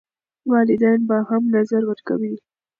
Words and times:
والدین 0.51 0.99
به 1.07 1.17
هم 1.29 1.43
نظر 1.55 1.81
ورکوي. 1.85 2.33